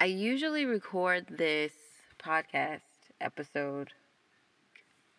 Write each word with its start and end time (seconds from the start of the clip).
I 0.00 0.04
usually 0.04 0.64
record 0.64 1.26
this 1.26 1.72
podcast 2.20 2.82
episode 3.20 3.90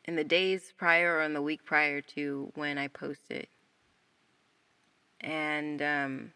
in 0.06 0.16
the 0.16 0.24
days 0.24 0.72
prior 0.78 1.18
or 1.18 1.24
in 1.24 1.34
the 1.34 1.42
week 1.42 1.66
prior 1.66 2.00
to 2.16 2.50
when 2.56 2.78
I 2.78 2.88
post 2.88 3.30
it. 3.30 3.50
And 5.20 5.82
um, 5.82 6.32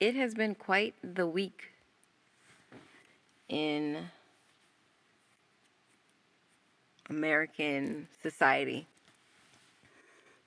it 0.00 0.16
has 0.16 0.34
been 0.34 0.56
quite 0.56 0.96
the 1.04 1.28
week 1.28 1.70
in 3.48 4.06
American 7.08 8.08
society. 8.24 8.88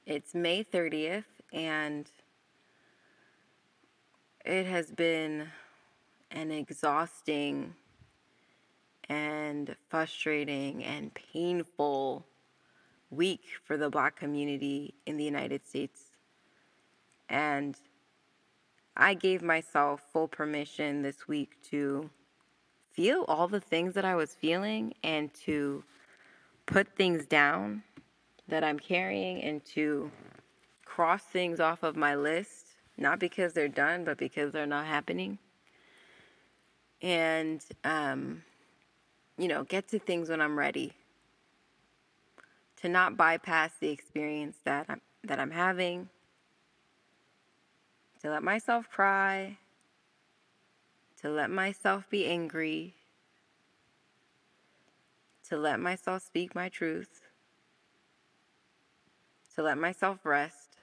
It's 0.05 0.35
May 0.35 0.65
30th, 0.65 1.23
and 1.53 2.11
it 4.43 4.65
has 4.65 4.91
been 4.91 5.47
an 6.31 6.51
exhausting 6.51 7.73
and 9.09 9.75
frustrating 9.89 10.83
and 10.83 11.13
painful 11.13 12.25
week 13.09 13.41
for 13.63 13.77
the 13.77 13.89
black 13.89 14.15
community 14.15 14.93
in 15.05 15.17
the 15.17 15.23
United 15.23 15.65
States. 15.65 16.11
And 17.29 17.75
I 18.97 19.13
gave 19.13 19.41
myself 19.41 20.01
full 20.11 20.27
permission 20.27 21.01
this 21.01 21.27
week 21.27 21.61
to 21.69 22.09
feel 22.93 23.25
all 23.27 23.47
the 23.47 23.59
things 23.59 23.93
that 23.93 24.05
I 24.05 24.15
was 24.15 24.33
feeling 24.33 24.93
and 25.03 25.33
to 25.45 25.83
put 26.65 26.95
things 26.95 27.25
down 27.25 27.83
that 28.47 28.63
I'm 28.63 28.79
carrying 28.79 29.41
and 29.41 29.63
to 29.65 30.11
cross 30.85 31.23
things 31.23 31.59
off 31.59 31.83
of 31.83 31.95
my 31.95 32.15
list, 32.15 32.67
not 32.97 33.19
because 33.19 33.53
they're 33.53 33.67
done, 33.67 34.05
but 34.05 34.17
because 34.17 34.51
they're 34.51 34.65
not 34.65 34.85
happening 34.85 35.37
and 37.05 37.63
um, 37.83 38.43
you 39.37 39.47
know 39.47 39.63
get 39.63 39.87
to 39.89 39.99
things 39.99 40.27
when 40.27 40.41
i'm 40.41 40.57
ready. 40.57 40.91
To 42.81 42.89
not 42.89 43.15
bypass 43.15 43.71
the 43.79 43.89
experience 43.89 44.57
that 44.65 44.87
i'm 44.89 45.01
that 45.23 45.39
i'm 45.39 45.51
having. 45.51 46.09
To 48.21 48.31
let 48.31 48.43
myself 48.43 48.89
cry. 48.89 49.57
To 51.21 51.29
let 51.29 51.51
myself 51.51 52.09
be 52.09 52.25
angry. 52.25 52.95
To 55.49 55.57
let 55.57 55.79
myself 55.79 56.23
speak 56.23 56.55
my 56.55 56.69
truth. 56.69 57.21
To 59.55 59.61
let 59.61 59.77
myself 59.77 60.19
rest. 60.23 60.77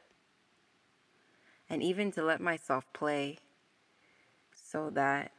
And 1.68 1.82
even 1.82 2.12
to 2.12 2.22
let 2.22 2.40
myself 2.40 2.84
play 2.92 3.38
so 4.54 4.90
that 4.90 5.32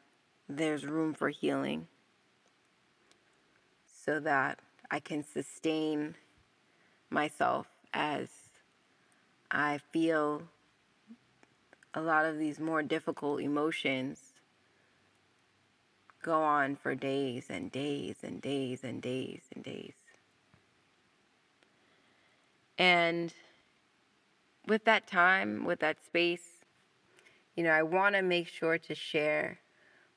there's 0.58 0.86
room 0.86 1.14
for 1.14 1.30
healing 1.30 1.88
so 4.06 4.20
that 4.20 4.60
I 4.92 5.00
can 5.00 5.24
sustain 5.24 6.16
myself 7.10 7.68
as 7.94 8.30
I 9.50 9.80
feel 9.92 10.44
a 11.94 12.02
lot 12.02 12.26
of 12.26 12.38
these 12.38 12.60
more 12.60 12.82
difficult 12.82 13.42
emotions 13.42 14.34
go 16.22 16.42
on 16.42 16.76
for 16.76 16.96
days 16.96 17.48
and 17.50 17.72
days 17.72 18.18
and 18.24 18.42
days 18.42 18.84
and 18.84 19.02
days 19.02 19.42
and 19.54 19.64
days. 19.64 19.94
And 22.78 23.34
with 24.68 24.86
that 24.86 25.06
time, 25.06 25.66
with 25.66 25.80
that 25.82 26.04
space, 26.04 26.66
you 27.56 27.64
know, 27.64 27.72
I 27.72 27.84
want 27.84 28.16
to 28.16 28.22
make 28.22 28.48
sure 28.48 28.78
to 28.80 28.96
share 28.96 29.60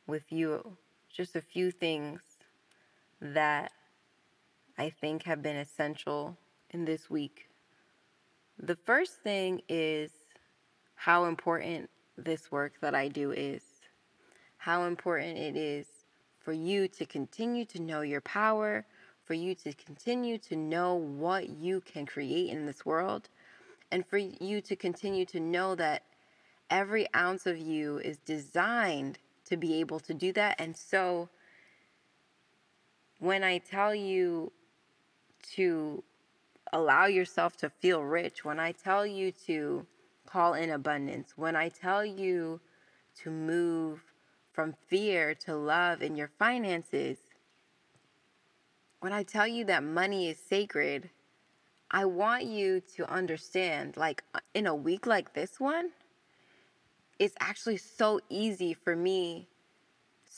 with 0.06 0.30
you 0.30 0.76
just 1.12 1.36
a 1.36 1.40
few 1.40 1.70
things 1.70 2.20
that 3.20 3.72
I 4.78 4.90
think 4.90 5.24
have 5.24 5.42
been 5.42 5.56
essential 5.56 6.36
in 6.70 6.84
this 6.84 7.08
week. 7.08 7.48
The 8.58 8.76
first 8.76 9.22
thing 9.22 9.62
is 9.68 10.10
how 10.94 11.24
important 11.24 11.90
this 12.16 12.50
work 12.50 12.74
that 12.80 12.94
I 12.94 13.08
do 13.08 13.32
is, 13.32 13.62
how 14.58 14.84
important 14.84 15.38
it 15.38 15.56
is 15.56 15.86
for 16.40 16.52
you 16.52 16.88
to 16.88 17.06
continue 17.06 17.64
to 17.66 17.80
know 17.80 18.02
your 18.02 18.20
power, 18.20 18.86
for 19.24 19.34
you 19.34 19.54
to 19.56 19.72
continue 19.72 20.38
to 20.38 20.56
know 20.56 20.94
what 20.94 21.48
you 21.48 21.80
can 21.80 22.06
create 22.06 22.50
in 22.50 22.66
this 22.66 22.86
world, 22.86 23.28
and 23.90 24.06
for 24.06 24.18
you 24.18 24.60
to 24.60 24.76
continue 24.76 25.26
to 25.26 25.40
know 25.40 25.74
that 25.74 26.04
every 26.70 27.06
ounce 27.14 27.46
of 27.46 27.58
you 27.58 27.98
is 27.98 28.18
designed 28.18 29.18
to 29.46 29.56
be 29.56 29.80
able 29.80 30.00
to 30.00 30.14
do 30.14 30.32
that. 30.32 30.56
And 30.58 30.76
so 30.76 31.28
when 33.18 33.42
I 33.42 33.58
tell 33.58 33.94
you 33.94 34.52
to 35.54 36.02
allow 36.72 37.06
yourself 37.06 37.56
to 37.58 37.70
feel 37.70 38.02
rich, 38.02 38.44
when 38.44 38.60
I 38.60 38.72
tell 38.72 39.06
you 39.06 39.32
to 39.46 39.86
call 40.26 40.54
in 40.54 40.70
abundance, 40.70 41.32
when 41.36 41.56
I 41.56 41.68
tell 41.68 42.04
you 42.04 42.60
to 43.22 43.30
move 43.30 44.00
from 44.52 44.74
fear 44.88 45.34
to 45.34 45.54
love 45.54 46.02
in 46.02 46.16
your 46.16 46.30
finances, 46.38 47.18
when 49.00 49.12
I 49.12 49.22
tell 49.22 49.46
you 49.46 49.64
that 49.66 49.84
money 49.84 50.28
is 50.28 50.38
sacred, 50.38 51.10
I 51.90 52.04
want 52.04 52.44
you 52.44 52.82
to 52.96 53.10
understand 53.10 53.96
like 53.96 54.24
in 54.54 54.66
a 54.66 54.74
week 54.74 55.06
like 55.06 55.34
this 55.34 55.60
one, 55.60 55.90
it's 57.18 57.34
actually 57.40 57.76
so 57.76 58.20
easy 58.28 58.74
for 58.74 58.94
me 58.94 59.48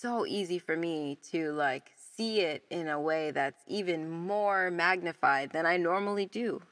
so 0.00 0.24
easy 0.26 0.58
for 0.58 0.76
me 0.76 1.18
to 1.32 1.52
like 1.52 1.90
see 2.16 2.40
it 2.40 2.62
in 2.70 2.88
a 2.88 3.00
way 3.00 3.32
that's 3.32 3.62
even 3.66 4.08
more 4.08 4.70
magnified 4.70 5.50
than 5.50 5.66
I 5.66 5.76
normally 5.76 6.26
do. 6.26 6.62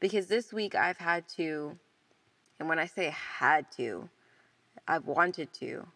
Because 0.00 0.26
this 0.26 0.52
week 0.52 0.74
I've 0.74 0.98
had 0.98 1.28
to, 1.36 1.78
and 2.58 2.68
when 2.68 2.78
I 2.78 2.86
say 2.86 3.10
had 3.10 3.70
to, 3.72 4.08
I've 4.86 5.06
wanted 5.06 5.52
to, 5.54 5.86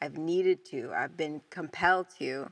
I've 0.00 0.16
needed 0.16 0.64
to, 0.66 0.92
I've 0.96 1.16
been 1.16 1.40
compelled 1.50 2.06
to 2.18 2.50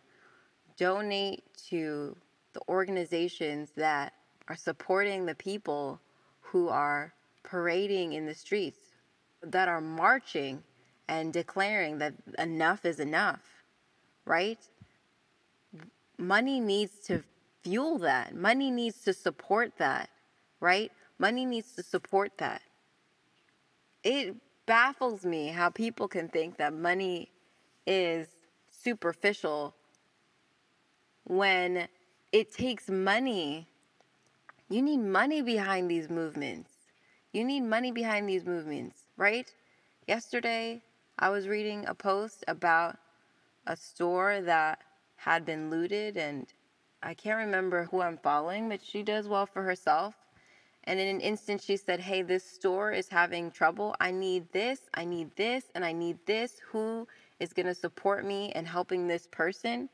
donate 0.77 1.45
to 1.71 2.17
the 2.53 2.61
organizations 2.69 3.71
that 3.77 4.13
are 4.49 4.57
supporting 4.57 5.25
the 5.25 5.35
people 5.35 6.01
who 6.41 6.69
are 6.69 7.15
parading 7.43 8.13
in 8.13 8.27
the 8.27 8.35
streets 8.35 8.86
that 9.43 9.69
are 9.69 9.81
marching 9.81 10.63
and 11.09 11.33
declaring 11.33 11.99
that 11.99 12.15
enough 12.39 12.85
is 12.85 13.01
enough, 13.01 13.41
right? 14.25 14.59
Money 16.19 16.61
needs 16.61 16.93
to 17.07 17.23
fuel 17.63 17.99
that. 17.99 18.35
Money 18.35 18.71
needs 18.71 19.01
to 19.03 19.13
support 19.13 19.73
that, 19.79 20.09
right? 20.61 20.91
Money 21.19 21.45
needs 21.45 21.73
to 21.73 21.83
support 21.83 22.33
that. 22.39 22.63
It 24.03 24.37
baffles 24.67 25.25
me 25.25 25.49
how 25.49 25.71
people 25.71 26.09
can 26.09 26.29
think 26.29 26.59
that 26.59 26.73
money 26.73 27.31
is 27.87 28.29
superficial 28.71 29.75
when 31.25 31.89
it 32.33 32.53
takes 32.53 32.89
money. 32.89 33.69
You 34.69 34.83
need 34.83 34.99
money 34.99 35.43
behind 35.43 35.91
these 35.91 36.09
movements. 36.09 36.71
You 37.33 37.45
need 37.45 37.63
money 37.63 37.93
behind 37.93 38.29
these 38.29 38.45
movements, 38.45 39.06
right? 39.17 39.51
Yesterday, 40.07 40.83
I 41.19 41.31
was 41.31 41.49
reading 41.49 41.85
a 41.87 41.95
post 41.95 42.45
about 42.47 42.99
a 43.67 43.77
store 43.77 44.41
that 44.43 44.81
had 45.17 45.45
been 45.45 45.71
looted, 45.71 46.17
and 46.17 46.47
I 47.03 47.15
can't 47.15 47.39
remember 47.39 47.85
who 47.85 48.03
I'm 48.03 48.19
following, 48.19 48.69
but 48.69 48.85
she 48.85 49.03
does 49.03 49.27
well 49.27 49.47
for 49.47 49.63
herself. 49.63 50.15
And 50.85 51.01
in 51.01 51.09
an 51.09 51.21
instant, 51.21 51.63
she 51.63 51.77
said, 51.77 52.01
Hey, 52.01 52.23
this 52.23 52.45
store 52.45 52.93
is 52.93 53.09
having 53.09 53.51
trouble. 53.51 53.97
I 53.99 54.13
need 54.13 54.53
this, 54.53 54.81
I 54.95 55.05
need 55.05 55.35
this, 55.37 55.65
and 55.75 55.85
I 55.85 55.93
need 55.93 56.19
this. 56.27 56.61
Who 56.71 57.09
is 57.41 57.53
going 57.53 57.67
to 57.67 57.75
support 57.75 58.25
me 58.25 58.53
in 58.55 58.67
helping 58.67 59.09
this 59.09 59.27
person 59.27 59.89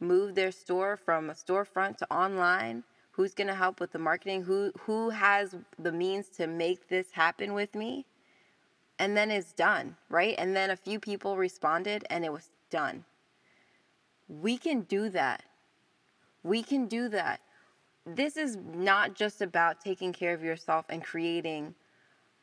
move 0.00 0.34
their 0.34 0.50
store 0.50 0.96
from 0.96 1.30
a 1.30 1.34
storefront 1.34 1.98
to 1.98 2.12
online? 2.12 2.82
Who's 3.12 3.34
going 3.34 3.48
to 3.48 3.54
help 3.54 3.80
with 3.80 3.92
the 3.92 3.98
marketing? 3.98 4.42
Who, 4.42 4.72
who 4.80 5.10
has 5.10 5.54
the 5.78 5.92
means 5.92 6.28
to 6.30 6.46
make 6.46 6.88
this 6.88 7.12
happen 7.12 7.52
with 7.52 7.74
me? 7.74 8.06
And 9.00 9.16
then 9.16 9.30
it's 9.30 9.52
done, 9.54 9.96
right? 10.10 10.34
And 10.36 10.54
then 10.54 10.68
a 10.68 10.76
few 10.76 11.00
people 11.00 11.38
responded 11.38 12.04
and 12.10 12.22
it 12.22 12.30
was 12.30 12.50
done. 12.68 13.04
We 14.28 14.58
can 14.58 14.82
do 14.82 15.08
that. 15.08 15.42
We 16.44 16.62
can 16.62 16.86
do 16.86 17.08
that. 17.08 17.40
This 18.04 18.36
is 18.36 18.58
not 18.74 19.14
just 19.14 19.40
about 19.40 19.80
taking 19.80 20.12
care 20.12 20.34
of 20.34 20.44
yourself 20.44 20.84
and 20.90 21.02
creating 21.02 21.74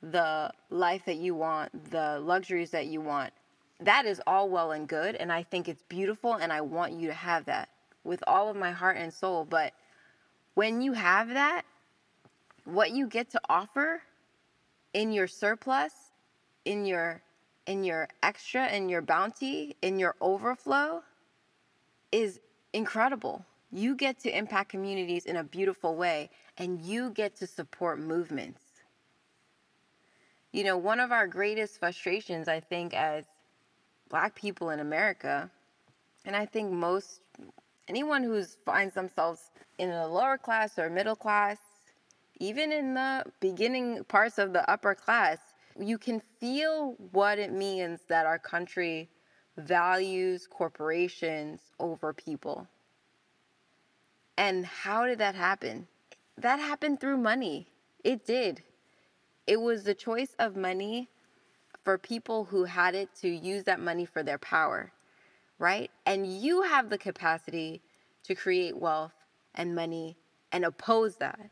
the 0.01 0.51
life 0.71 1.05
that 1.05 1.17
you 1.17 1.35
want, 1.35 1.91
the 1.91 2.19
luxuries 2.21 2.71
that 2.71 2.87
you 2.87 3.01
want. 3.01 3.31
That 3.79 4.07
is 4.07 4.19
all 4.25 4.49
well 4.49 4.71
and 4.71 4.87
good. 4.87 5.15
And 5.15 5.31
I 5.31 5.43
think 5.43 5.69
it's 5.69 5.83
beautiful. 5.83 6.33
And 6.33 6.51
I 6.51 6.61
want 6.61 6.93
you 6.93 7.07
to 7.07 7.13
have 7.13 7.45
that 7.45 7.69
with 8.03 8.23
all 8.25 8.49
of 8.49 8.55
my 8.55 8.71
heart 8.71 8.97
and 8.97 9.13
soul. 9.13 9.45
But 9.45 9.73
when 10.55 10.81
you 10.81 10.93
have 10.93 11.29
that, 11.29 11.61
what 12.65 12.91
you 12.91 13.05
get 13.05 13.29
to 13.31 13.41
offer 13.47 14.01
in 14.93 15.11
your 15.11 15.27
surplus, 15.27 16.06
in 16.67 16.85
your 16.85 17.21
in 17.65 17.83
your 17.83 18.07
extra, 18.23 18.67
in 18.69 18.87
your 18.87 19.01
bounty, 19.01 19.75
in 19.81 19.99
your 19.99 20.15
overflow 20.21 21.01
is 22.11 22.39
incredible. 22.71 23.45
You 23.71 23.95
get 23.95 24.19
to 24.21 24.37
impact 24.37 24.69
communities 24.69 25.25
in 25.25 25.35
a 25.35 25.43
beautiful 25.43 25.95
way 25.95 26.29
and 26.57 26.81
you 26.81 27.09
get 27.09 27.35
to 27.37 27.47
support 27.47 27.99
movements. 27.99 28.61
You 30.53 30.63
know, 30.63 30.77
one 30.77 31.01
of 31.01 31.11
our 31.11 31.27
greatest 31.27 31.77
frustrations, 31.79 32.47
I 32.47 32.61
think, 32.61 32.93
as 32.93 33.25
black 34.09 34.33
people 34.33 34.69
in 34.69 34.79
America, 34.79 35.51
and 36.25 36.35
I 36.35 36.45
think 36.45 36.71
most 36.71 37.19
anyone 37.89 38.23
who 38.23 38.41
finds 38.65 38.93
themselves 38.93 39.51
in 39.77 39.89
a 39.89 40.07
lower 40.07 40.37
class 40.37 40.79
or 40.79 40.89
middle 40.89 41.15
class, 41.15 41.57
even 42.39 42.71
in 42.71 42.93
the 42.93 43.25
beginning 43.41 44.05
parts 44.05 44.37
of 44.37 44.53
the 44.53 44.69
upper 44.69 44.95
class, 44.95 45.39
you 45.79 45.97
can 45.97 46.21
feel 46.39 46.95
what 47.11 47.39
it 47.39 47.51
means 47.51 48.01
that 48.09 48.25
our 48.25 48.39
country 48.39 49.09
values 49.57 50.47
corporations 50.47 51.61
over 51.79 52.13
people. 52.13 52.67
And 54.37 54.65
how 54.65 55.05
did 55.05 55.19
that 55.19 55.35
happen? 55.35 55.87
That 56.37 56.59
happened 56.59 56.99
through 56.99 57.17
money. 57.17 57.67
It 58.03 58.25
did. 58.25 58.61
It 59.47 59.59
was 59.59 59.83
the 59.83 59.95
choice 59.95 60.35
of 60.39 60.55
money 60.55 61.09
for 61.83 61.97
people 61.97 62.45
who 62.45 62.65
had 62.65 62.93
it 62.95 63.09
to 63.21 63.29
use 63.29 63.63
that 63.63 63.79
money 63.79 64.05
for 64.05 64.21
their 64.21 64.37
power, 64.37 64.91
right? 65.57 65.89
And 66.05 66.27
you 66.27 66.61
have 66.63 66.89
the 66.89 66.97
capacity 66.97 67.81
to 68.23 68.35
create 68.35 68.77
wealth 68.77 69.13
and 69.55 69.73
money 69.73 70.17
and 70.51 70.65
oppose 70.65 71.17
that. 71.17 71.49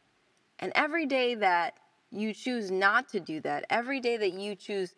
And 0.60 0.72
every 0.76 1.06
day 1.06 1.36
that 1.36 1.80
you 2.12 2.34
choose 2.34 2.72
not 2.72 3.10
to 3.10 3.20
do 3.20 3.40
that, 3.42 3.66
every 3.70 4.00
day 4.00 4.18
that 4.18 4.34
you 4.34 4.56
choose 4.56 4.96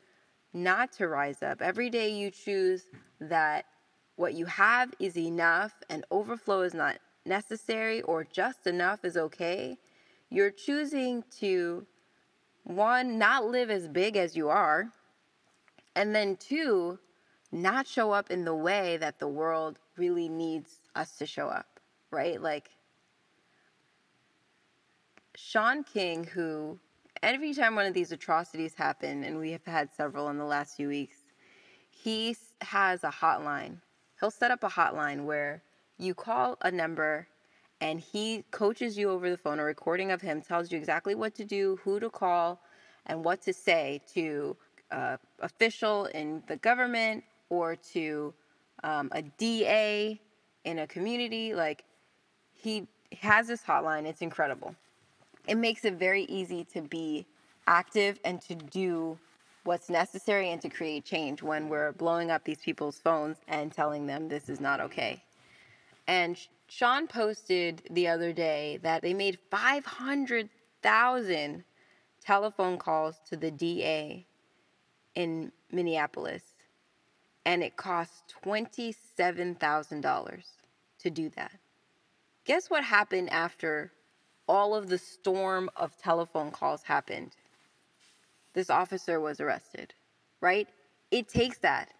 not 0.53 0.91
to 0.93 1.07
rise 1.07 1.41
up, 1.43 1.61
every 1.61 1.89
day 1.89 2.09
you 2.09 2.31
choose 2.31 2.85
that 3.19 3.65
what 4.15 4.33
you 4.33 4.45
have 4.45 4.93
is 4.99 5.17
enough 5.17 5.73
and 5.89 6.05
overflow 6.11 6.61
is 6.61 6.73
not 6.73 6.97
necessary 7.25 8.01
or 8.03 8.23
just 8.23 8.67
enough 8.67 9.05
is 9.05 9.17
okay, 9.17 9.77
you're 10.29 10.51
choosing 10.51 11.23
to, 11.39 11.85
one, 12.63 13.17
not 13.17 13.45
live 13.45 13.69
as 13.69 13.87
big 13.87 14.17
as 14.17 14.35
you 14.35 14.49
are, 14.49 14.89
and 15.95 16.13
then 16.13 16.35
two, 16.37 16.99
not 17.51 17.87
show 17.87 18.11
up 18.11 18.29
in 18.29 18.43
the 18.43 18.55
way 18.55 18.97
that 18.97 19.19
the 19.19 19.27
world 19.27 19.79
really 19.97 20.27
needs 20.27 20.77
us 20.95 21.17
to 21.17 21.25
show 21.25 21.47
up, 21.47 21.79
right? 22.11 22.41
Like, 22.41 22.71
Shaun 25.35 25.83
King, 25.83 26.23
who 26.23 26.79
every 27.23 27.53
time 27.53 27.75
one 27.75 27.85
of 27.85 27.93
these 27.93 28.11
atrocities 28.11 28.75
happen, 28.75 29.23
and 29.23 29.39
we 29.39 29.51
have 29.51 29.65
had 29.65 29.91
several 29.91 30.29
in 30.29 30.37
the 30.37 30.45
last 30.45 30.75
few 30.75 30.87
weeks, 30.87 31.17
he 31.89 32.35
has 32.61 33.03
a 33.03 33.09
hotline. 33.09 33.77
He'll 34.19 34.31
set 34.31 34.51
up 34.51 34.63
a 34.63 34.69
hotline 34.69 35.25
where 35.25 35.61
you 35.97 36.13
call 36.13 36.57
a 36.61 36.71
number 36.71 37.27
and 37.79 37.99
he 37.99 38.43
coaches 38.51 38.97
you 38.97 39.09
over 39.09 39.29
the 39.29 39.37
phone. 39.37 39.59
A 39.59 39.63
recording 39.63 40.11
of 40.11 40.21
him 40.21 40.41
tells 40.41 40.71
you 40.71 40.77
exactly 40.77 41.13
what 41.15 41.35
to 41.35 41.45
do, 41.45 41.79
who 41.83 41.99
to 41.99 42.09
call, 42.09 42.59
and 43.05 43.23
what 43.23 43.41
to 43.43 43.53
say 43.53 44.01
to 44.13 44.55
uh, 44.91 45.17
official 45.39 46.05
in 46.05 46.41
the 46.47 46.57
government 46.57 47.23
or 47.49 47.75
to 47.75 48.33
um, 48.83 49.09
a 49.13 49.21
DA 49.21 50.19
in 50.65 50.79
a 50.79 50.87
community. 50.87 51.53
Like 51.53 51.83
he 52.53 52.87
has 53.21 53.47
this 53.47 53.61
hotline. 53.61 54.05
It's 54.05 54.21
incredible. 54.21 54.75
It 55.47 55.57
makes 55.57 55.85
it 55.85 55.93
very 55.93 56.23
easy 56.23 56.65
to 56.73 56.81
be 56.81 57.25
active 57.67 58.19
and 58.25 58.41
to 58.41 58.55
do 58.55 59.17
what's 59.63 59.89
necessary 59.89 60.51
and 60.51 60.61
to 60.61 60.69
create 60.69 61.05
change 61.05 61.41
when 61.41 61.69
we're 61.69 61.93
blowing 61.93 62.29
up 62.31 62.43
these 62.43 62.59
people's 62.59 62.99
phones 62.99 63.37
and 63.47 63.71
telling 63.71 64.07
them 64.07 64.27
this 64.27 64.49
is 64.49 64.59
not 64.59 64.79
okay. 64.79 65.23
And 66.07 66.37
Shaun 66.67 67.07
posted 67.07 67.83
the 67.91 68.07
other 68.07 68.33
day 68.33 68.79
that 68.83 69.01
they 69.01 69.13
made 69.13 69.39
500,000 69.51 71.63
telephone 72.23 72.77
calls 72.77 73.15
to 73.29 73.37
the 73.37 73.51
DA 73.51 74.25
in 75.15 75.51
Minneapolis, 75.71 76.43
and 77.45 77.63
it 77.63 77.75
cost 77.75 78.35
$27,000 78.45 80.43
to 80.99 81.09
do 81.09 81.29
that. 81.29 81.51
Guess 82.45 82.69
what 82.69 82.83
happened 82.83 83.29
after 83.29 83.91
all 84.47 84.75
of 84.75 84.89
the 84.89 84.97
storm 84.97 85.69
of 85.75 85.97
telephone 85.97 86.51
calls 86.51 86.83
happened? 86.83 87.31
This 88.53 88.69
officer 88.69 89.19
was 89.19 89.39
arrested, 89.39 89.93
right? 90.41 90.67
It 91.11 91.29
takes 91.29 91.59
that. 91.59 91.93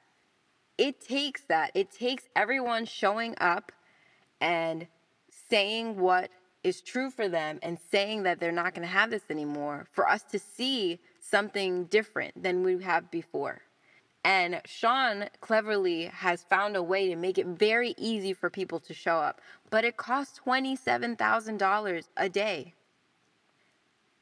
It 0.78 1.02
takes 1.02 1.42
that. 1.44 1.72
It 1.74 1.92
takes 1.92 2.24
everyone 2.36 2.86
showing 2.86 3.36
up 3.40 3.72
and 4.42 4.88
saying 5.50 6.00
what 6.00 6.30
is 6.64 6.82
true 6.82 7.10
for 7.10 7.30
them 7.30 7.60
and 7.62 7.78
saying 7.92 8.24
that 8.24 8.40
they're 8.40 8.52
not 8.52 8.74
going 8.74 8.88
to 8.88 8.94
have 8.94 9.10
this 9.10 9.30
anymore 9.30 9.88
for 9.92 10.08
us 10.08 10.24
to 10.24 10.40
see 10.40 11.00
something 11.20 11.86
different 11.86 12.42
than 12.42 12.64
we 12.64 12.82
have 12.84 13.10
before. 13.10 13.62
And 14.24 14.62
Shaun 14.66 15.30
cleverly 15.40 16.06
has 16.06 16.44
found 16.44 16.76
a 16.76 16.84
way 16.84 17.08
to 17.08 17.16
make 17.16 17.38
it 17.38 17.46
very 17.46 17.96
easy 17.98 18.34
for 18.34 18.50
people 18.50 18.80
to 18.82 18.94
show 18.94 19.16
up, 19.16 19.40
but 19.70 19.86
it 19.86 19.98
costs 19.98 20.40
$27,000 20.46 22.04
a 22.18 22.30
day. 22.30 22.74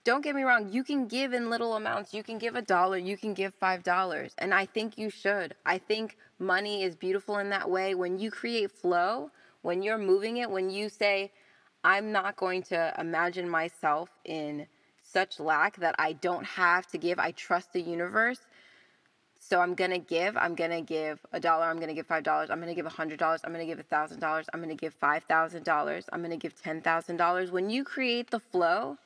Don't 0.03 0.21
get 0.21 0.35
me 0.35 0.43
wrong, 0.43 0.69
you 0.71 0.83
can 0.83 1.07
give 1.07 1.33
in 1.33 1.49
little 1.49 1.75
amounts. 1.75 2.13
You 2.13 2.21
can 2.21 2.37
give 2.37 2.55
a 2.55 2.61
dollar, 2.61 2.97
you 2.97 3.17
can 3.17 3.33
give 3.33 3.59
$5, 3.59 4.33
and 4.37 4.53
I 4.53 4.65
think 4.67 4.99
you 4.99 5.09
should. 5.09 5.55
I 5.65 5.79
think 5.79 6.17
money 6.37 6.83
is 6.83 6.95
beautiful 6.95 7.39
in 7.39 7.49
that 7.49 7.69
way. 7.69 7.95
When 7.95 8.19
you 8.19 8.29
create 8.29 8.71
flow, 8.71 9.31
when 9.63 9.81
you're 9.81 9.97
moving 9.97 10.37
it, 10.37 10.51
when 10.51 10.69
you 10.69 10.89
say, 10.89 11.31
I'm 11.83 12.11
not 12.11 12.35
going 12.35 12.61
to 12.63 12.93
imagine 12.99 13.49
myself 13.49 14.09
in 14.25 14.67
such 15.01 15.39
lack 15.39 15.77
that 15.77 15.95
I 15.97 16.13
don't 16.13 16.45
have 16.45 16.85
to 16.87 16.99
give, 16.99 17.17
I 17.17 17.31
trust 17.31 17.73
the 17.73 17.81
universe. 17.81 18.45
So 19.47 19.59
I'm 19.59 19.75
gonna 19.75 19.99
give. 19.99 20.35
I'm 20.37 20.55
gonna 20.55 20.81
give 20.81 21.19
a 21.31 21.39
dollar. 21.39 21.65
I'm 21.65 21.79
gonna 21.79 21.93
give 21.93 22.07
five 22.07 22.23
dollars. 22.23 22.49
I'm 22.49 22.59
gonna 22.59 22.73
give 22.73 22.87
a 22.87 22.89
hundred 22.89 23.19
dollars. 23.19 23.41
I'm 23.43 23.51
gonna 23.51 23.67
give 23.67 23.77
a 23.79 23.83
thousand 23.83 24.19
dollars. 24.19 24.47
I'm 24.51 24.59
gonna 24.59 24.73
give 24.73 24.95
five 24.95 25.23
thousand 25.25 25.63
dollars. 25.65 26.05
I'm 26.11 26.23
gonna 26.23 26.35
give 26.35 26.59
ten 26.59 26.81
thousand 26.81 27.17
dollars. 27.17 27.51
When 27.51 27.69
you 27.69 27.83
create 27.83 28.31
the 28.31 28.39
flow, 28.39 28.97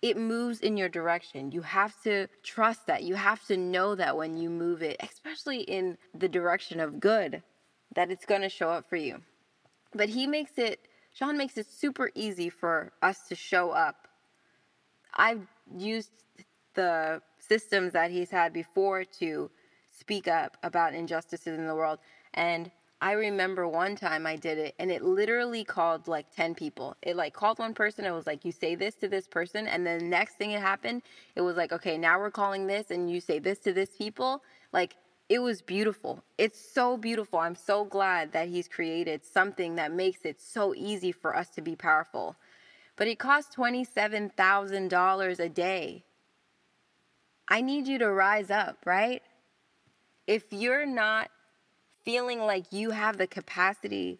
it 0.00 0.16
moves 0.16 0.60
in 0.60 0.78
your 0.78 0.88
direction. 0.88 1.52
You 1.52 1.60
have 1.60 2.00
to 2.04 2.28
trust 2.42 2.86
that. 2.86 3.02
You 3.02 3.16
have 3.16 3.44
to 3.48 3.58
know 3.58 3.94
that 3.94 4.16
when 4.16 4.38
you 4.38 4.48
move 4.48 4.82
it, 4.82 4.96
especially 5.00 5.60
in 5.60 5.98
the 6.14 6.28
direction 6.28 6.80
of 6.80 6.98
good, 6.98 7.42
that 7.94 8.10
it's 8.10 8.24
gonna 8.24 8.48
show 8.48 8.70
up 8.70 8.88
for 8.88 8.96
you. 8.96 9.20
But 9.94 10.08
he 10.08 10.26
makes 10.26 10.56
it, 10.56 10.88
Shaun 11.12 11.36
makes 11.36 11.58
it 11.58 11.66
super 11.66 12.10
easy 12.14 12.48
for 12.48 12.92
us 13.02 13.28
to 13.28 13.34
show 13.34 13.72
up. 13.72 14.08
I've 15.12 15.46
used 15.76 16.12
the 16.72 17.20
systems 17.38 17.92
that 17.92 18.10
he's 18.10 18.30
had 18.30 18.54
before 18.54 19.04
to 19.20 19.50
speak 19.92 20.26
up 20.28 20.56
about 20.62 20.94
injustices 20.94 21.58
in 21.58 21.66
the 21.66 21.74
world. 21.74 21.98
And 22.34 22.70
I 23.00 23.12
remember 23.12 23.66
one 23.66 23.96
time 23.96 24.26
I 24.26 24.36
did 24.36 24.58
it 24.58 24.74
and 24.78 24.90
it 24.90 25.02
literally 25.02 25.64
called 25.64 26.06
like 26.06 26.32
10 26.34 26.54
people. 26.54 26.96
It 27.02 27.16
like 27.16 27.34
called 27.34 27.58
one 27.58 27.74
person. 27.74 28.04
It 28.04 28.12
was 28.12 28.26
like, 28.26 28.44
you 28.44 28.52
say 28.52 28.74
this 28.74 28.94
to 28.96 29.08
this 29.08 29.26
person. 29.26 29.66
And 29.66 29.86
then 29.86 29.98
the 29.98 30.04
next 30.04 30.36
thing 30.36 30.52
it 30.52 30.60
happened, 30.60 31.02
it 31.34 31.40
was 31.40 31.56
like, 31.56 31.72
okay, 31.72 31.98
now 31.98 32.18
we're 32.18 32.30
calling 32.30 32.66
this 32.66 32.90
and 32.90 33.10
you 33.10 33.20
say 33.20 33.40
this 33.40 33.58
to 33.60 33.72
this 33.72 33.90
people. 33.98 34.42
Like 34.72 34.94
it 35.28 35.40
was 35.40 35.62
beautiful. 35.62 36.22
It's 36.38 36.60
so 36.60 36.96
beautiful. 36.96 37.40
I'm 37.40 37.56
so 37.56 37.84
glad 37.84 38.32
that 38.32 38.48
he's 38.48 38.68
created 38.68 39.24
something 39.24 39.76
that 39.76 39.92
makes 39.92 40.24
it 40.24 40.40
so 40.40 40.74
easy 40.74 41.10
for 41.10 41.34
us 41.36 41.48
to 41.50 41.60
be 41.60 41.74
powerful. 41.74 42.36
But 42.96 43.08
it 43.08 43.18
costs 43.18 43.54
$27,000 43.56 45.40
a 45.40 45.48
day. 45.48 46.04
I 47.48 47.60
need 47.60 47.88
you 47.88 47.98
to 47.98 48.12
rise 48.12 48.50
up, 48.50 48.78
right? 48.84 49.22
If 50.26 50.52
you're 50.52 50.86
not 50.86 51.30
feeling 52.04 52.40
like 52.40 52.72
you 52.72 52.90
have 52.90 53.18
the 53.18 53.26
capacity 53.26 54.18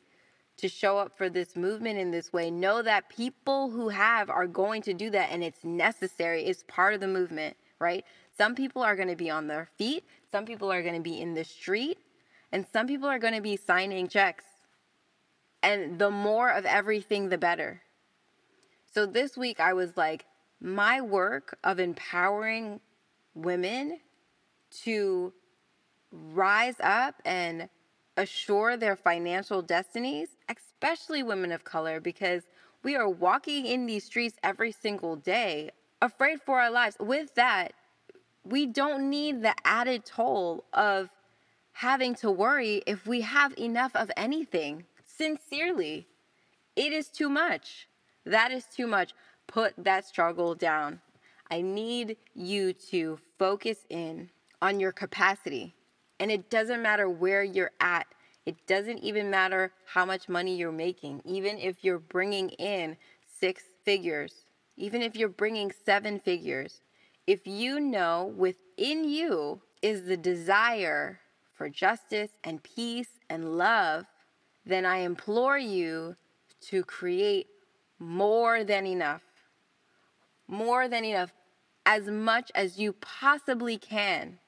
to 0.58 0.68
show 0.68 0.98
up 0.98 1.16
for 1.16 1.28
this 1.28 1.56
movement 1.56 1.98
in 1.98 2.10
this 2.10 2.32
way, 2.32 2.50
know 2.50 2.82
that 2.82 3.08
people 3.08 3.70
who 3.70 3.88
have 3.88 4.30
are 4.30 4.46
going 4.46 4.82
to 4.82 4.94
do 4.94 5.10
that 5.10 5.30
and 5.30 5.42
it's 5.42 5.64
necessary, 5.64 6.44
it's 6.44 6.64
part 6.68 6.94
of 6.94 7.00
the 7.00 7.08
movement 7.08 7.56
right? 7.82 8.04
Some 8.38 8.54
people 8.54 8.82
are 8.82 8.96
going 8.96 9.08
to 9.08 9.16
be 9.16 9.28
on 9.28 9.48
their 9.48 9.68
feet, 9.76 10.04
some 10.30 10.46
people 10.46 10.72
are 10.72 10.82
going 10.82 10.94
to 10.94 11.00
be 11.00 11.20
in 11.20 11.34
the 11.34 11.44
street, 11.44 11.98
and 12.52 12.64
some 12.72 12.86
people 12.86 13.08
are 13.08 13.18
going 13.18 13.34
to 13.34 13.42
be 13.42 13.56
signing 13.56 14.08
checks. 14.08 14.44
And 15.62 15.98
the 15.98 16.10
more 16.10 16.48
of 16.48 16.64
everything, 16.64 17.28
the 17.28 17.38
better. 17.38 17.82
So 18.94 19.04
this 19.04 19.36
week, 19.36 19.60
I 19.60 19.74
was 19.74 19.96
like, 19.96 20.24
my 20.60 21.00
work 21.00 21.58
of 21.64 21.80
empowering 21.80 22.80
women 23.34 23.98
to 24.84 25.32
rise 26.12 26.76
up 26.80 27.16
and 27.24 27.68
assure 28.16 28.76
their 28.76 28.96
financial 28.96 29.62
destinies, 29.62 30.28
especially 30.48 31.22
women 31.22 31.52
of 31.52 31.64
color, 31.64 32.00
because 32.00 32.42
we 32.82 32.96
are 32.96 33.08
walking 33.08 33.66
in 33.66 33.86
these 33.86 34.04
streets 34.04 34.36
every 34.42 34.72
single 34.72 35.16
day, 35.16 35.70
afraid 36.00 36.40
for 36.42 36.60
our 36.60 36.70
lives. 36.70 36.96
With 37.00 37.34
that, 37.36 37.72
we 38.44 38.66
don't 38.66 39.08
need 39.08 39.42
the 39.42 39.54
added 39.64 40.04
toll 40.04 40.64
of 40.72 41.10
having 41.72 42.14
to 42.16 42.30
worry 42.30 42.82
if 42.86 43.06
we 43.06 43.22
have 43.22 43.54
enough 43.56 43.94
of 43.94 44.10
anything. 44.16 44.84
Sincerely, 45.04 46.06
it 46.76 46.92
is 46.92 47.08
too 47.08 47.28
much. 47.28 47.88
That 48.24 48.50
is 48.50 48.64
too 48.64 48.86
much. 48.86 49.14
Put 49.46 49.74
that 49.78 50.04
struggle 50.04 50.54
down. 50.54 51.00
I 51.50 51.62
need 51.62 52.16
you 52.34 52.72
to 52.90 53.18
focus 53.38 53.84
in 53.88 54.30
on 54.60 54.80
your 54.80 54.92
capacity. 54.92 55.74
And 56.22 56.30
it 56.30 56.48
doesn't 56.48 56.80
matter 56.80 57.10
where 57.10 57.42
you're 57.42 57.72
at 57.80 58.06
it 58.44 58.66
doesn't 58.66 58.98
even 58.98 59.30
matter 59.30 59.72
how 59.86 60.04
much 60.04 60.28
money 60.28 60.56
you're 60.56 60.72
making, 60.72 61.22
even 61.24 61.58
if 61.58 61.84
you're 61.84 62.00
bringing 62.00 62.50
in 62.50 62.96
six 63.38 63.62
figures, 63.84 64.46
even 64.76 65.00
if 65.00 65.14
you're 65.14 65.28
bringing 65.28 65.72
seven 65.84 66.18
figures. 66.18 66.80
If 67.26 67.46
you 67.46 67.78
know 67.78 68.34
within 68.36 69.08
you 69.08 69.60
is 69.80 70.04
the 70.04 70.16
desire 70.16 71.20
for 71.54 71.68
justice 71.68 72.30
and 72.42 72.62
peace 72.62 73.20
and 73.30 73.56
love, 73.56 74.06
then 74.66 74.84
I 74.84 74.98
implore 74.98 75.58
you 75.58 76.16
to 76.62 76.82
create 76.82 77.46
more 78.00 78.64
than 78.64 78.86
enough. 78.86 79.22
More 80.48 80.88
than 80.88 81.04
enough. 81.04 81.32
As 81.86 82.06
much 82.08 82.50
as 82.56 82.78
you 82.78 82.92
possibly 82.94 83.78
can 83.78 84.38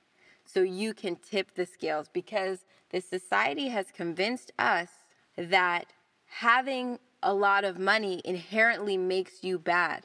so 0.54 0.62
you 0.62 0.94
can 0.94 1.16
tip 1.16 1.56
the 1.56 1.66
scales 1.66 2.06
because 2.12 2.64
the 2.90 3.00
society 3.00 3.68
has 3.68 3.90
convinced 3.90 4.52
us 4.56 4.88
that 5.36 5.86
having 6.26 7.00
a 7.24 7.34
lot 7.34 7.64
of 7.64 7.78
money 7.78 8.22
inherently 8.24 8.96
makes 8.96 9.42
you 9.42 9.58
bad, 9.58 10.04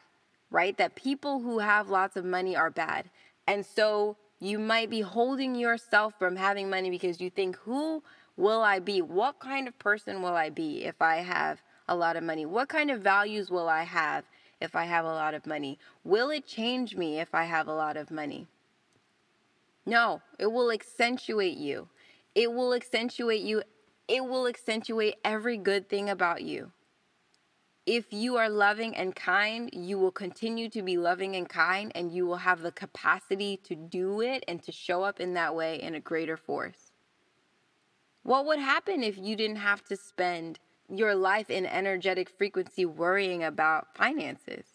right? 0.50 0.76
That 0.78 0.96
people 0.96 1.40
who 1.42 1.60
have 1.60 1.90
lots 1.90 2.16
of 2.18 2.26
money 2.26 2.56
are 2.56 2.72
bad. 2.72 3.12
And 3.46 3.64
so 3.64 4.18
you 4.40 4.58
might 4.58 4.90
be 4.90 5.02
holding 5.02 5.54
yourself 5.54 6.16
from 6.18 6.36
having 6.36 6.68
money 6.68 6.90
because 6.90 7.22
you 7.22 7.30
think, 7.30 7.56
who 7.58 8.02
will 8.36 8.62
I 8.62 8.80
be? 8.80 9.04
What 9.04 9.40
kind 9.40 9.68
of 9.68 9.78
person 9.78 10.24
will 10.24 10.36
I 10.36 10.50
be 10.50 10.84
if 10.84 11.00
I 11.00 11.18
have 11.18 11.62
a 11.88 11.96
lot 11.96 12.16
of 12.16 12.24
money? 12.24 12.48
What 12.48 12.70
kind 12.70 12.90
of 12.90 13.02
values 13.02 13.52
will 13.52 13.70
I 13.70 13.84
have 13.84 14.24
if 14.60 14.76
I 14.76 14.86
have 14.86 15.06
a 15.06 15.10
lot 15.10 15.36
of 15.36 15.46
money? 15.46 15.78
Will 16.04 16.32
it 16.32 16.48
change 16.48 16.96
me 16.96 17.20
if 17.20 17.36
I 17.36 17.44
have 17.44 17.68
a 17.68 17.76
lot 17.76 17.98
of 17.98 18.10
money? 18.10 18.48
No, 19.90 20.22
it 20.38 20.52
will 20.52 20.72
accentuate 20.72 21.58
you. 21.58 21.90
It 22.36 22.54
will 22.54 22.76
accentuate 22.76 23.42
you. 23.42 23.64
It 24.08 24.24
will 24.24 24.46
accentuate 24.46 25.16
every 25.26 25.58
good 25.58 25.90
thing 25.90 26.12
about 26.12 26.44
you. 26.44 26.72
If 27.88 28.14
you 28.14 28.38
are 28.38 28.50
loving 28.50 28.96
and 28.96 29.16
kind, 29.16 29.68
you 29.74 29.98
will 29.98 30.12
continue 30.12 30.70
to 30.70 30.84
be 30.84 30.96
loving 30.96 31.36
and 31.36 31.50
kind, 31.50 31.92
and 31.96 32.12
you 32.12 32.28
will 32.28 32.38
have 32.38 32.62
the 32.62 32.72
capacity 32.72 33.58
to 33.64 33.74
do 33.74 34.22
it 34.22 34.44
and 34.48 34.62
to 34.62 34.72
show 34.72 35.02
up 35.02 35.20
in 35.20 35.34
that 35.34 35.56
way 35.56 35.82
in 35.82 35.96
a 35.96 36.00
greater 36.00 36.38
force. 36.38 36.92
What 38.22 38.46
would 38.46 38.60
happen 38.60 39.02
if 39.02 39.18
you 39.18 39.36
didn't 39.36 39.56
have 39.56 39.84
to 39.86 39.96
spend 39.96 40.60
your 40.88 41.16
life 41.16 41.50
in 41.50 41.66
energetic 41.66 42.30
frequency 42.30 42.86
worrying 42.86 43.44
about 43.44 43.98
finances? 43.98 44.68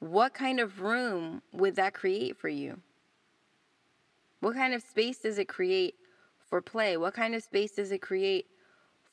What 0.00 0.34
kind 0.34 0.58
of 0.58 0.80
room 0.80 1.42
would 1.52 1.76
that 1.76 1.94
create 1.94 2.36
for 2.36 2.48
you? 2.48 2.80
What 4.46 4.54
kind 4.54 4.74
of 4.74 4.82
space 4.82 5.18
does 5.18 5.38
it 5.38 5.48
create 5.48 5.96
for 6.48 6.62
play? 6.62 6.96
What 6.96 7.14
kind 7.14 7.34
of 7.34 7.42
space 7.42 7.72
does 7.72 7.90
it 7.90 8.00
create 8.00 8.46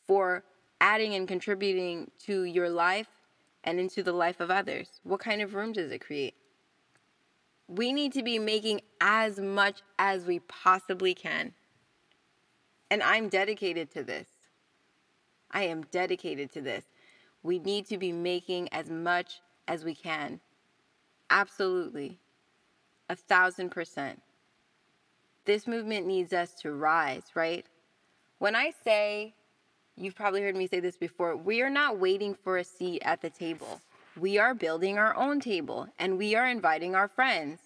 for 0.06 0.44
adding 0.80 1.16
and 1.16 1.28
contributing 1.28 2.12
to 2.26 2.44
your 2.44 2.70
life 2.70 3.08
and 3.64 3.80
into 3.80 4.04
the 4.04 4.14
life 4.14 4.40
of 4.42 4.52
others? 4.52 5.00
What 5.02 5.22
kind 5.22 5.42
of 5.42 5.56
room 5.56 5.74
does 5.74 5.92
it 5.92 6.06
create? 6.06 6.36
We 7.68 7.94
need 7.94 8.14
to 8.14 8.22
be 8.22 8.38
making 8.38 8.82
as 9.02 9.40
much 9.40 9.82
as 9.98 10.24
we 10.24 10.38
possibly 10.38 11.16
can. 11.16 11.56
And 12.92 13.02
I'm 13.02 13.28
dedicated 13.28 13.90
to 13.94 14.04
this. 14.04 14.28
I 15.50 15.64
am 15.64 15.82
dedicated 15.90 16.52
to 16.52 16.62
this. 16.62 16.86
We 17.42 17.58
need 17.58 17.88
to 17.88 17.98
be 17.98 18.12
making 18.12 18.70
as 18.72 18.88
much 18.88 19.42
as 19.68 19.84
we 19.84 19.96
can. 19.96 20.42
Absolutely. 21.32 22.20
A 23.10 23.16
thousand 23.16 23.72
percent 23.72 24.22
this 25.46 25.68
movement 25.68 26.06
needs 26.06 26.34
us 26.34 26.54
to 26.62 26.72
rise, 26.72 27.24
right? 27.36 27.66
When 28.40 28.56
I 28.56 28.74
say, 28.84 29.34
you've 29.96 30.16
probably 30.16 30.42
heard 30.42 30.56
me 30.56 30.68
say 30.68 30.80
this 30.80 30.98
before, 30.98 31.36
we 31.36 31.62
are 31.62 31.70
not 31.70 32.00
waiting 32.00 32.36
for 32.36 32.58
a 32.58 32.64
seat 32.64 33.02
at 33.04 33.22
the 33.22 33.30
table. 33.30 33.82
We 34.20 34.38
are 34.38 34.54
building 34.54 34.98
our 34.98 35.16
own 35.16 35.40
table 35.40 35.88
and 35.98 36.18
we 36.18 36.36
are 36.36 36.48
inviting 36.48 36.96
our 36.96 37.08
friends. 37.08 37.60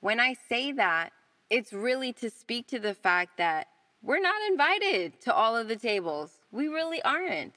When 0.00 0.20
I 0.20 0.34
say 0.48 0.72
that, 0.72 1.12
it's 1.50 1.72
really 1.72 2.12
to 2.14 2.30
speak 2.30 2.66
to 2.68 2.78
the 2.78 2.94
fact 2.94 3.38
that 3.38 3.68
we're 4.02 4.20
not 4.20 4.36
invited 4.48 5.20
to 5.22 5.34
all 5.34 5.56
of 5.56 5.68
the 5.68 5.76
tables. 5.76 6.38
We 6.52 6.68
really 6.68 7.02
aren't. 7.02 7.56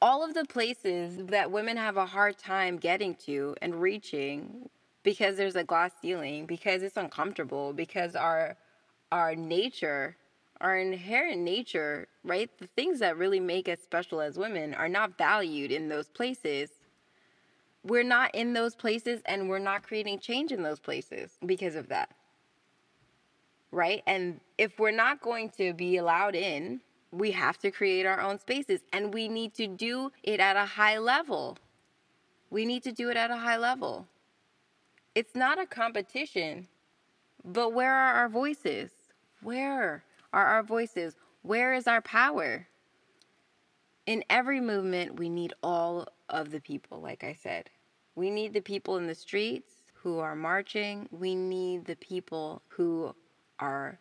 All 0.00 0.24
of 0.24 0.34
the 0.34 0.44
places 0.44 1.26
that 1.26 1.50
women 1.50 1.76
have 1.76 1.96
a 1.96 2.06
hard 2.06 2.38
time 2.38 2.76
getting 2.76 3.14
to 3.26 3.54
and 3.62 3.80
reaching, 3.80 4.68
because 5.04 5.36
there's 5.36 5.54
a 5.54 5.62
glass 5.62 5.92
ceiling, 6.02 6.46
because 6.46 6.82
it's 6.82 6.96
uncomfortable, 6.96 7.72
because 7.72 8.16
our 8.16 8.56
our 9.12 9.36
nature, 9.36 10.16
our 10.60 10.76
inherent 10.76 11.40
nature, 11.40 12.08
right? 12.24 12.50
The 12.58 12.66
things 12.74 12.98
that 12.98 13.16
really 13.16 13.38
make 13.38 13.68
us 13.68 13.78
special 13.80 14.20
as 14.20 14.36
women 14.36 14.74
are 14.74 14.88
not 14.88 15.16
valued 15.16 15.70
in 15.70 15.88
those 15.88 16.08
places. 16.08 16.70
We're 17.84 18.02
not 18.02 18.34
in 18.34 18.54
those 18.54 18.74
places 18.74 19.20
and 19.26 19.48
we're 19.48 19.60
not 19.60 19.84
creating 19.84 20.18
change 20.18 20.50
in 20.50 20.62
those 20.62 20.80
places 20.80 21.32
because 21.46 21.76
of 21.76 21.88
that. 21.90 22.10
Right? 23.70 24.02
And 24.06 24.40
if 24.58 24.80
we're 24.80 24.90
not 24.90 25.20
going 25.20 25.50
to 25.58 25.74
be 25.74 25.98
allowed 25.98 26.34
in, 26.34 26.80
we 27.12 27.30
have 27.32 27.58
to 27.58 27.70
create 27.70 28.06
our 28.06 28.20
own 28.20 28.38
spaces 28.38 28.80
and 28.92 29.14
we 29.14 29.28
need 29.28 29.54
to 29.54 29.68
do 29.68 30.10
it 30.24 30.40
at 30.40 30.56
a 30.56 30.64
high 30.64 30.98
level. 30.98 31.58
We 32.50 32.64
need 32.64 32.82
to 32.84 32.92
do 32.92 33.10
it 33.10 33.16
at 33.16 33.30
a 33.30 33.36
high 33.36 33.58
level. 33.58 34.08
It's 35.14 35.36
not 35.36 35.60
a 35.60 35.66
competition, 35.66 36.66
but 37.44 37.72
where 37.72 37.94
are 37.94 38.14
our 38.14 38.28
voices? 38.28 38.90
Where 39.42 40.02
are 40.32 40.46
our 40.46 40.64
voices? 40.64 41.14
Where 41.42 41.72
is 41.72 41.86
our 41.86 42.00
power? 42.00 42.66
In 44.06 44.24
every 44.28 44.60
movement, 44.60 45.16
we 45.16 45.28
need 45.28 45.54
all 45.62 46.08
of 46.28 46.50
the 46.50 46.60
people, 46.60 47.00
like 47.00 47.22
I 47.22 47.32
said. 47.32 47.70
We 48.16 48.28
need 48.28 48.54
the 48.54 48.60
people 48.60 48.96
in 48.96 49.06
the 49.06 49.14
streets 49.14 49.72
who 49.94 50.18
are 50.18 50.34
marching. 50.34 51.08
We 51.12 51.36
need 51.36 51.84
the 51.84 51.96
people 51.96 52.62
who 52.68 53.14
are 53.60 54.00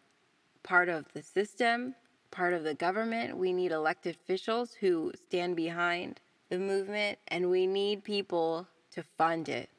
part 0.64 0.90
of 0.90 1.06
the 1.14 1.22
system, 1.22 1.94
part 2.32 2.54
of 2.54 2.64
the 2.64 2.74
government. 2.74 3.38
We 3.38 3.54
need 3.54 3.72
elected 3.72 4.16
officials 4.16 4.74
who 4.74 5.12
stand 5.28 5.56
behind 5.56 6.22
the 6.50 6.58
movement, 6.58 7.20
and 7.28 7.52
we 7.52 7.68
need 7.68 8.04
people 8.04 8.68
to 8.92 9.04
fund 9.04 9.48
it. 9.48 9.70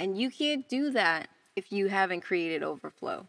And 0.00 0.16
you 0.16 0.30
can't 0.30 0.66
do 0.66 0.90
that 0.92 1.28
if 1.56 1.70
you 1.70 1.88
haven't 1.88 2.22
created 2.22 2.62
overflow. 2.62 3.26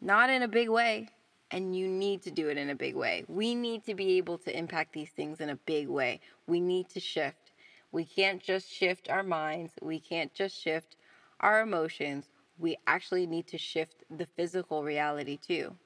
Not 0.00 0.30
in 0.30 0.40
a 0.40 0.48
big 0.48 0.70
way. 0.70 1.10
And 1.50 1.76
you 1.76 1.86
need 1.86 2.22
to 2.22 2.30
do 2.30 2.48
it 2.48 2.56
in 2.56 2.70
a 2.70 2.74
big 2.74 2.96
way. 2.96 3.24
We 3.28 3.54
need 3.54 3.84
to 3.84 3.94
be 3.94 4.16
able 4.16 4.38
to 4.38 4.58
impact 4.58 4.94
these 4.94 5.10
things 5.10 5.40
in 5.40 5.50
a 5.50 5.56
big 5.56 5.88
way. 5.88 6.20
We 6.46 6.58
need 6.58 6.88
to 6.88 7.00
shift. 7.00 7.52
We 7.92 8.06
can't 8.06 8.42
just 8.42 8.68
shift 8.72 9.10
our 9.10 9.22
minds, 9.22 9.74
we 9.80 10.00
can't 10.00 10.34
just 10.34 10.60
shift 10.60 10.96
our 11.38 11.60
emotions. 11.60 12.28
We 12.58 12.76
actually 12.86 13.26
need 13.26 13.46
to 13.48 13.58
shift 13.58 14.04
the 14.10 14.26
physical 14.26 14.82
reality 14.82 15.36
too. 15.36 15.76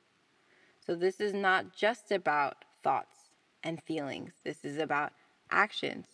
So, 0.87 0.95
this 0.95 1.21
is 1.21 1.35
not 1.35 1.76
just 1.76 2.12
about 2.12 2.64
thoughts 2.83 3.31
and 3.62 3.83
feelings, 3.83 4.33
this 4.43 4.64
is 4.64 4.78
about 4.78 5.12
actions. 5.50 6.07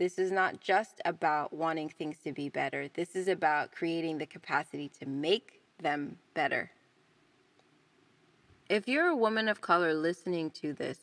This 0.00 0.18
is 0.18 0.32
not 0.32 0.60
just 0.60 1.02
about 1.04 1.52
wanting 1.52 1.90
things 1.90 2.16
to 2.24 2.32
be 2.32 2.48
better. 2.48 2.88
This 2.88 3.14
is 3.14 3.28
about 3.28 3.70
creating 3.70 4.16
the 4.16 4.24
capacity 4.24 4.90
to 4.98 5.04
make 5.06 5.60
them 5.78 6.16
better. 6.32 6.70
If 8.70 8.88
you're 8.88 9.08
a 9.08 9.14
woman 9.14 9.46
of 9.46 9.60
color 9.60 9.92
listening 9.92 10.52
to 10.52 10.72
this, 10.72 11.00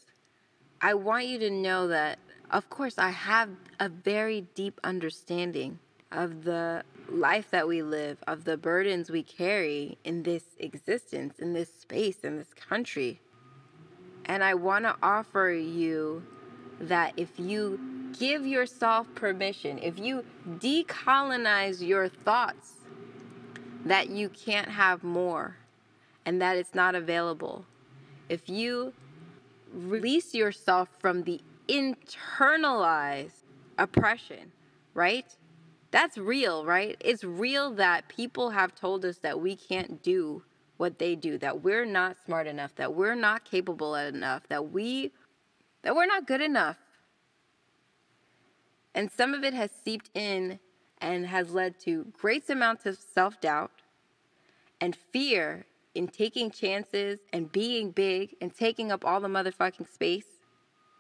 I 0.82 0.96
want 0.96 1.28
you 1.28 1.38
to 1.38 1.52
know 1.52 1.88
that, 1.90 2.18
of 2.50 2.72
course, 2.72 2.98
I 2.98 3.12
have 3.12 3.50
a 3.80 3.88
very 3.88 4.48
deep 4.56 4.80
understanding 4.84 5.78
of 6.12 6.44
the 6.44 6.82
life 7.08 7.52
that 7.52 7.68
we 7.68 7.84
live, 7.84 8.18
of 8.26 8.46
the 8.46 8.58
burdens 8.58 9.12
we 9.12 9.22
carry 9.22 10.00
in 10.06 10.24
this 10.24 10.46
existence, 10.58 11.38
in 11.38 11.54
this 11.54 11.72
space, 11.72 12.22
in 12.24 12.36
this 12.36 12.52
country. 12.56 13.22
And 14.26 14.44
I 14.44 14.56
want 14.56 14.86
to 14.86 14.96
offer 15.04 15.52
you 15.52 16.24
that 16.80 17.14
if 17.18 17.40
you 17.40 17.80
give 18.18 18.46
yourself 18.46 19.08
permission, 19.16 19.80
if 19.80 20.00
you 20.00 20.24
decolonize 20.48 21.86
your 21.86 22.08
thoughts 22.08 22.74
that 23.86 24.10
you 24.10 24.30
can't 24.30 24.70
have 24.70 25.04
more 25.04 25.58
and 26.26 26.42
that 26.42 26.58
it's 26.58 26.76
not 26.76 26.96
available, 26.96 27.66
if 28.30 28.50
you 28.50 28.94
release 29.74 30.34
yourself 30.34 30.90
from 31.00 31.24
the 31.24 31.42
internalized 31.68 33.44
oppression, 33.78 34.52
right? 34.94 35.26
That's 35.92 36.18
real, 36.18 36.66
right? 36.66 36.98
It's 37.00 37.24
real 37.24 37.72
that 37.76 38.08
people 38.08 38.50
have 38.50 38.76
told 38.76 39.06
us 39.06 39.18
that 39.20 39.40
we 39.40 39.56
can't 39.56 40.02
do 40.04 40.44
what 40.78 41.00
they 41.00 41.16
do, 41.16 41.38
that 41.40 41.64
we're 41.64 41.86
not 41.86 42.18
smart 42.26 42.46
enough, 42.48 42.76
that 42.76 42.94
we're 42.94 43.16
not 43.16 43.46
capable 43.46 43.96
enough, 43.96 44.48
that 44.50 44.72
we 44.72 45.12
that 45.88 45.96
we're 45.96 46.06
not 46.06 46.28
good 46.28 46.42
enough. 46.42 46.76
And 48.94 49.10
some 49.10 49.34
of 49.34 49.46
it 49.46 49.54
has 49.54 49.72
seeped 49.86 50.10
in 50.14 50.60
and 50.98 51.26
has 51.28 51.52
led 51.52 51.80
to 51.86 52.08
great 52.12 52.50
amounts 52.50 52.86
of 52.86 52.98
self-doubt 52.98 53.72
and 54.82 54.94
fear 54.94 55.66
in 55.96 56.10
taking 56.10 56.52
chances 56.52 57.20
and 57.32 57.50
being 57.54 57.92
big 57.92 58.36
and 58.42 58.54
taking 58.54 58.92
up 58.92 59.06
all 59.06 59.22
the 59.22 59.30
motherfucking 59.30 59.90
space 59.90 60.26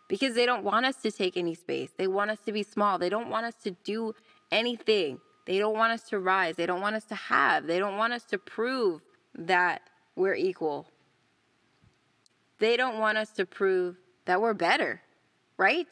because 0.07 0.35
they 0.35 0.45
don't 0.45 0.63
want 0.63 0.85
us 0.85 0.95
to 1.01 1.11
take 1.11 1.35
any 1.35 1.53
space. 1.53 1.89
They 1.97 2.07
want 2.07 2.31
us 2.31 2.39
to 2.45 2.53
be 2.53 2.63
small. 2.63 2.97
They 2.97 3.09
don't 3.09 3.29
want 3.29 3.45
us 3.45 3.55
to 3.65 3.71
do 3.83 4.15
anything. 4.53 5.19
They 5.47 5.59
don't 5.59 5.75
want 5.75 5.91
us 5.91 6.03
to 6.11 6.19
rise. 6.19 6.55
They 6.55 6.65
don't 6.65 6.79
want 6.79 6.95
us 6.95 7.03
to 7.07 7.15
have. 7.15 7.67
They 7.67 7.77
don't 7.77 7.97
want 7.97 8.13
us 8.13 8.23
to 8.29 8.37
prove 8.37 9.01
that 9.35 9.81
we're 10.15 10.35
equal. 10.35 10.87
They 12.59 12.77
don't 12.77 12.99
want 12.99 13.17
us 13.17 13.31
to 13.31 13.45
prove 13.45 13.97
that 14.27 14.41
we're 14.41 14.53
better, 14.53 15.01
right? 15.57 15.87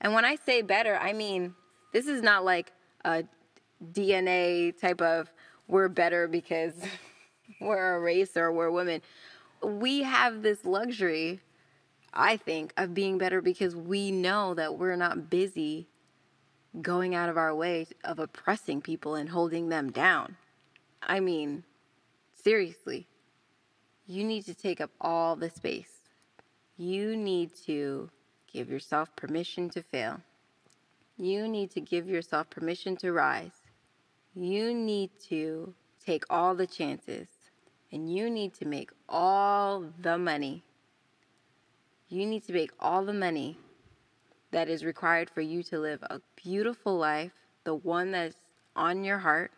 And 0.00 0.14
when 0.14 0.24
I 0.24 0.36
say 0.36 0.62
better, 0.62 0.96
I 0.96 1.12
mean 1.12 1.54
this 1.92 2.06
is 2.06 2.22
not 2.22 2.44
like 2.44 2.72
a 3.04 3.24
DNA 3.92 4.78
type 4.78 5.00
of 5.00 5.32
we're 5.68 5.88
better 5.88 6.26
because 6.26 6.74
we're 7.60 7.96
a 7.96 8.00
race 8.00 8.36
or 8.36 8.52
we're 8.52 8.70
women. 8.70 9.02
We 9.62 10.02
have 10.02 10.42
this 10.42 10.64
luxury, 10.64 11.40
I 12.14 12.36
think, 12.36 12.72
of 12.76 12.94
being 12.94 13.18
better 13.18 13.40
because 13.40 13.76
we 13.76 14.10
know 14.10 14.54
that 14.54 14.78
we're 14.78 14.96
not 14.96 15.30
busy 15.30 15.86
going 16.80 17.14
out 17.14 17.28
of 17.28 17.36
our 17.36 17.54
way 17.54 17.86
of 18.04 18.18
oppressing 18.18 18.80
people 18.80 19.14
and 19.14 19.28
holding 19.28 19.68
them 19.68 19.90
down. 19.90 20.36
I 21.02 21.20
mean, 21.20 21.64
seriously, 22.34 23.06
you 24.06 24.24
need 24.24 24.46
to 24.46 24.54
take 24.54 24.80
up 24.80 24.90
all 25.00 25.36
the 25.36 25.50
space. 25.50 25.99
You 26.80 27.14
need 27.14 27.50
to 27.66 28.08
give 28.50 28.70
yourself 28.70 29.14
permission 29.14 29.68
to 29.68 29.82
fail. 29.82 30.22
You 31.18 31.46
need 31.46 31.70
to 31.72 31.80
give 31.82 32.08
yourself 32.08 32.48
permission 32.48 32.96
to 33.02 33.12
rise. 33.12 33.52
You 34.34 34.72
need 34.72 35.10
to 35.28 35.74
take 36.02 36.24
all 36.30 36.54
the 36.54 36.66
chances 36.66 37.28
and 37.92 38.10
you 38.10 38.30
need 38.30 38.54
to 38.54 38.64
make 38.64 38.92
all 39.10 39.92
the 40.00 40.16
money. 40.16 40.64
You 42.08 42.24
need 42.24 42.44
to 42.44 42.54
make 42.54 42.70
all 42.80 43.04
the 43.04 43.12
money 43.12 43.58
that 44.50 44.70
is 44.70 44.82
required 44.82 45.28
for 45.28 45.42
you 45.42 45.62
to 45.64 45.78
live 45.78 46.02
a 46.04 46.22
beautiful 46.34 46.96
life, 46.96 47.34
the 47.64 47.74
one 47.74 48.12
that's 48.12 48.38
on 48.74 49.04
your 49.04 49.18
heart, 49.18 49.52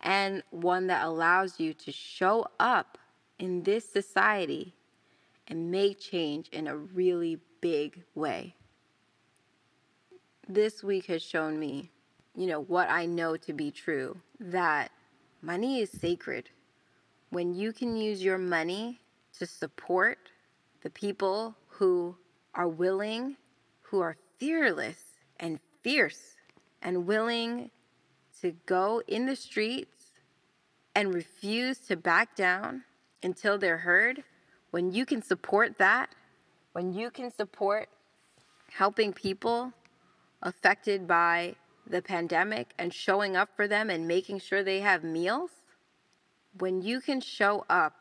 and 0.00 0.42
one 0.50 0.88
that 0.88 1.06
allows 1.06 1.60
you 1.60 1.72
to 1.74 1.92
show 1.92 2.46
up 2.58 2.98
in 3.38 3.62
this 3.62 3.88
society 3.88 4.74
and 5.48 5.70
make 5.70 6.00
change 6.00 6.48
in 6.48 6.66
a 6.66 6.76
really 6.76 7.38
big 7.60 8.02
way. 8.14 8.54
This 10.48 10.82
week 10.82 11.06
has 11.06 11.22
shown 11.22 11.58
me, 11.58 11.90
you 12.34 12.46
know, 12.46 12.60
what 12.60 12.90
I 12.90 13.06
know 13.06 13.36
to 13.36 13.52
be 13.52 13.70
true 13.70 14.16
that 14.40 14.90
money 15.40 15.80
is 15.80 15.90
sacred 15.90 16.50
when 17.30 17.54
you 17.54 17.72
can 17.72 17.96
use 17.96 18.22
your 18.22 18.38
money 18.38 19.00
to 19.38 19.46
support 19.46 20.18
the 20.82 20.90
people 20.90 21.56
who 21.68 22.16
are 22.54 22.68
willing, 22.68 23.36
who 23.80 24.00
are 24.00 24.16
fearless 24.38 24.98
and 25.40 25.58
fierce 25.82 26.36
and 26.82 27.06
willing 27.06 27.70
to 28.40 28.52
go 28.66 29.02
in 29.06 29.26
the 29.26 29.36
streets 29.36 30.12
and 30.94 31.14
refuse 31.14 31.78
to 31.78 31.96
back 31.96 32.36
down 32.36 32.82
until 33.22 33.56
they're 33.56 33.78
heard, 33.78 34.22
when 34.72 34.90
you 34.90 35.06
can 35.06 35.22
support 35.22 35.78
that, 35.78 36.14
when 36.72 36.92
you 36.92 37.10
can 37.10 37.30
support 37.30 37.88
helping 38.70 39.12
people 39.12 39.72
affected 40.42 41.06
by 41.06 41.54
the 41.86 42.00
pandemic 42.00 42.72
and 42.78 42.92
showing 42.92 43.36
up 43.36 43.50
for 43.54 43.68
them 43.68 43.90
and 43.90 44.08
making 44.08 44.38
sure 44.40 44.64
they 44.64 44.80
have 44.80 45.04
meals, 45.04 45.50
when 46.58 46.80
you 46.80 47.00
can 47.00 47.20
show 47.20 47.64
up 47.68 47.94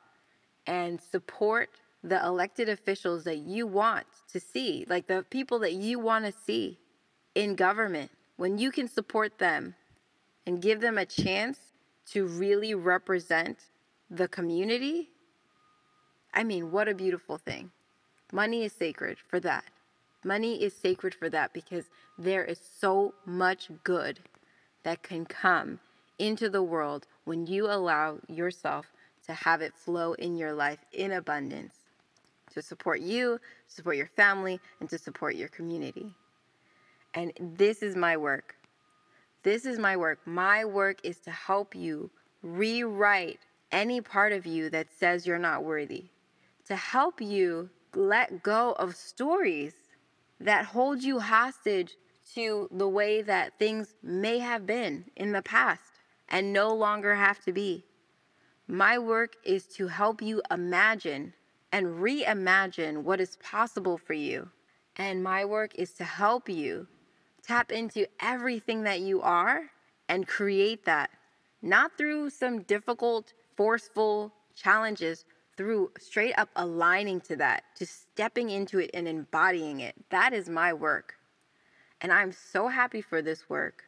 and 0.66 1.00
support 1.02 1.70
the 2.04 2.26
elected 2.26 2.70
officials 2.70 3.26
that 3.26 3.40
you 3.40 3.68
want 3.68 4.08
to 4.32 4.40
see, 4.40 4.86
like 4.88 5.08
the 5.08 5.26
people 5.30 5.60
that 5.60 5.74
you 5.74 6.00
want 6.00 6.26
to 6.26 6.32
see 6.32 6.80
in 7.36 7.54
government, 7.54 8.10
when 8.38 8.58
you 8.58 8.72
can 8.72 8.88
support 8.88 9.38
them 9.40 9.76
and 10.48 10.62
give 10.62 10.80
them 10.80 10.98
a 10.98 11.06
chance 11.06 11.60
to 12.06 12.26
really 12.26 12.74
represent 12.74 13.60
the 14.10 14.28
community, 14.28 15.10
I 16.34 16.44
mean, 16.44 16.72
what 16.72 16.88
a 16.88 16.94
beautiful 16.94 17.38
thing. 17.38 17.72
Money 18.32 18.64
is 18.64 18.74
sacred 18.74 19.18
for 19.28 19.40
that. 19.42 19.66
Money 20.24 20.62
is 20.64 20.74
sacred 20.74 21.14
for 21.14 21.30
that 21.30 21.54
because 21.54 21.86
there 22.18 22.44
is 22.46 22.60
so 22.80 23.14
much 23.26 23.70
good 23.84 24.20
that 24.84 25.04
can 25.04 25.26
come 25.26 25.80
into 26.20 26.50
the 26.50 26.64
world 26.64 27.08
when 27.26 27.48
you 27.48 27.66
allow 27.66 28.20
yourself 28.28 28.92
to 29.26 29.34
have 29.34 29.62
it 29.62 29.74
flow 29.76 30.14
in 30.14 30.38
your 30.38 30.54
life 30.54 30.80
in 30.94 31.12
abundance 31.12 31.74
to 32.54 32.62
support 32.62 33.02
you, 33.02 33.40
to 33.68 33.74
support 33.74 33.98
your 33.98 34.08
family, 34.08 34.60
and 34.80 34.90
to 34.90 34.98
support 34.98 35.36
your 35.36 35.48
community. 35.50 36.14
And 37.14 37.32
this 37.40 37.82
is 37.82 37.96
my 37.96 38.18
work. 38.18 38.56
This 39.44 39.66
is 39.66 39.80
my 39.80 39.98
work. 39.98 40.20
My 40.26 40.66
work 40.66 41.00
is 41.04 41.18
to 41.20 41.32
help 41.32 41.76
you 41.76 42.10
rewrite 42.44 43.40
any 43.72 44.02
part 44.02 44.34
of 44.34 44.46
you 44.46 44.70
that 44.70 44.88
says 44.92 45.26
you're 45.26 45.40
not 45.40 45.64
worthy, 45.64 46.06
to 46.72 46.78
help 46.78 47.20
you 47.20 47.70
let 47.96 48.44
go 48.44 48.72
of 48.80 48.96
stories 48.96 49.74
that 50.40 50.64
hold 50.64 51.04
you 51.04 51.20
hostage 51.20 51.98
to 52.34 52.70
the 52.72 52.88
way 52.88 53.22
that 53.22 53.60
things 53.60 53.94
may 54.02 54.40
have 54.40 54.66
been 54.66 55.04
in 55.18 55.34
the 55.34 55.42
past 55.42 55.82
and 56.30 56.54
no 56.54 56.74
longer 56.74 57.14
have 57.14 57.42
to 57.44 57.52
be. 57.52 57.84
My 58.70 58.98
work 58.98 59.34
is 59.44 59.66
to 59.76 59.90
help 59.90 60.22
you 60.22 60.42
imagine 60.50 61.34
and 61.74 61.88
reimagine 61.88 63.04
what 63.04 63.20
is 63.20 63.36
possible 63.44 63.98
for 63.98 64.14
you. 64.14 64.50
And 64.96 65.22
my 65.22 65.44
work 65.44 65.76
is 65.76 65.92
to 65.96 66.06
help 66.06 66.48
you 66.48 66.88
tap 67.46 67.70
into 67.74 68.08
everything 68.22 68.84
that 68.84 69.02
you 69.02 69.22
are 69.22 69.64
and 70.08 70.26
create 70.26 70.86
that, 70.86 71.10
not 71.62 71.98
through 71.98 72.30
some 72.30 72.62
difficult, 72.62 73.34
forceful 73.58 74.32
challenges, 74.56 75.26
through 75.62 75.92
straight 76.00 76.34
up 76.40 76.50
aligning 76.56 77.22
to 77.22 77.36
that, 77.36 77.64
to 77.76 77.86
stepping 77.86 78.50
into 78.50 78.80
it 78.80 78.90
and 78.96 79.08
embodying 79.08 79.80
it. 79.80 79.94
That 80.10 80.34
is 80.34 80.50
my 80.50 80.74
work. 80.74 81.14
And 82.02 82.12
I'm 82.12 82.32
so 82.32 82.68
happy 82.68 83.00
for 83.00 83.22
this 83.22 83.48
work. 83.48 83.84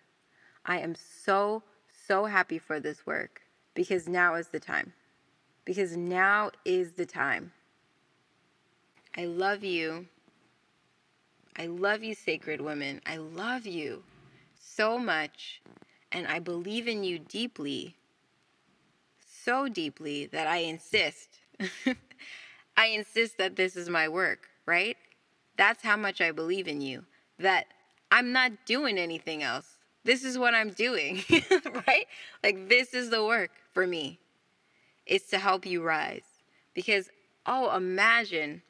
I 0.67 0.77
am 0.77 0.93
so 0.93 1.63
so 2.07 2.25
happy 2.25 2.59
for 2.59 2.79
this 2.79 3.07
work 3.07 3.41
because 3.73 4.07
now 4.07 4.35
is 4.35 4.49
the 4.49 4.59
time. 4.59 4.93
Because 5.65 5.97
now 5.97 6.51
is 6.63 6.91
the 6.91 7.07
time. 7.07 7.51
I 9.17 9.25
love 9.25 9.63
you. 9.63 10.05
I 11.57 11.65
love 11.65 12.03
you, 12.03 12.13
sacred 12.13 12.61
women. 12.61 13.01
I 13.07 13.17
love 13.17 13.65
you 13.65 14.03
so 14.59 14.99
much. 14.99 15.59
And 16.11 16.27
I 16.27 16.37
believe 16.37 16.87
in 16.87 17.03
you 17.03 17.17
deeply, 17.17 17.95
so 19.27 19.67
deeply 19.67 20.27
that 20.27 20.45
I 20.45 20.57
insist. 20.57 21.39
I 22.77 22.87
insist 22.87 23.37
that 23.37 23.55
this 23.55 23.75
is 23.75 23.89
my 23.89 24.07
work, 24.07 24.47
right? 24.65 24.97
That's 25.57 25.83
how 25.83 25.97
much 25.97 26.21
I 26.21 26.31
believe 26.31 26.67
in 26.67 26.81
you. 26.81 27.05
That 27.39 27.65
I'm 28.11 28.31
not 28.31 28.65
doing 28.65 28.97
anything 28.97 29.43
else 29.43 29.73
this 30.03 30.23
is 30.23 30.37
what 30.37 30.53
I'm 30.53 30.71
doing, 30.71 31.23
right? 31.87 32.07
Like, 32.43 32.69
this 32.69 32.93
is 32.93 33.09
the 33.09 33.23
work 33.23 33.51
for 33.73 33.87
me. 33.87 34.19
It's 35.05 35.29
to 35.29 35.39
help 35.39 35.65
you 35.65 35.81
rise. 35.81 36.25
Because, 36.73 37.09
oh, 37.45 37.75
imagine 37.75 38.61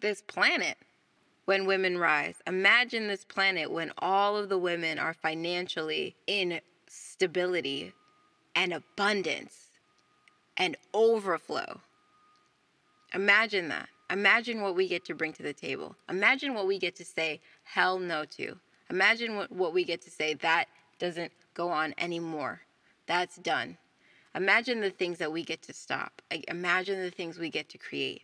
this 0.00 0.22
planet 0.22 0.76
when 1.46 1.66
women 1.66 1.98
rise. 1.98 2.36
Imagine 2.46 3.08
this 3.08 3.24
planet 3.24 3.70
when 3.70 3.92
all 3.98 4.36
of 4.36 4.48
the 4.48 4.58
women 4.58 4.98
are 4.98 5.14
financially 5.14 6.16
in 6.26 6.60
stability 6.88 7.92
and 8.54 8.72
abundance 8.72 9.73
and 10.56 10.76
overflow. 10.92 11.80
Imagine 13.14 13.68
that. 13.68 13.88
Imagine 14.10 14.60
what 14.60 14.74
we 14.74 14.88
get 14.88 15.04
to 15.06 15.14
bring 15.14 15.32
to 15.34 15.42
the 15.42 15.52
table. 15.52 15.96
Imagine 16.08 16.54
what 16.54 16.66
we 16.66 16.78
get 16.78 16.96
to 16.96 17.04
say 17.04 17.40
hell 17.64 17.98
no 17.98 18.24
to. 18.24 18.56
Imagine 18.90 19.36
what, 19.36 19.50
what 19.50 19.72
we 19.72 19.84
get 19.84 20.02
to 20.02 20.10
say 20.10 20.34
that 20.34 20.66
doesn't 20.98 21.32
go 21.54 21.70
on 21.70 21.94
anymore. 21.98 22.60
That's 23.06 23.36
done. 23.36 23.78
Imagine 24.34 24.80
the 24.80 24.90
things 24.90 25.18
that 25.18 25.32
we 25.32 25.42
get 25.44 25.62
to 25.62 25.72
stop. 25.72 26.20
Imagine 26.48 27.00
the 27.00 27.10
things 27.10 27.38
we 27.38 27.50
get 27.50 27.68
to 27.70 27.78
create. 27.78 28.22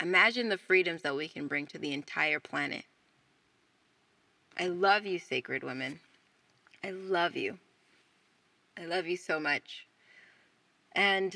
Imagine 0.00 0.48
the 0.48 0.58
freedoms 0.58 1.02
that 1.02 1.16
we 1.16 1.28
can 1.28 1.46
bring 1.46 1.66
to 1.66 1.78
the 1.78 1.92
entire 1.92 2.40
planet. 2.40 2.84
I 4.58 4.68
love 4.68 5.04
you, 5.04 5.18
sacred 5.18 5.62
women. 5.62 6.00
I 6.82 6.90
love 6.90 7.36
you. 7.36 7.58
I 8.78 8.86
love 8.86 9.06
you 9.06 9.16
so 9.16 9.40
much. 9.40 9.86
And, 10.92 11.34